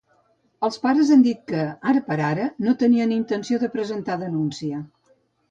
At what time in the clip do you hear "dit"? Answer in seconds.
1.27-1.43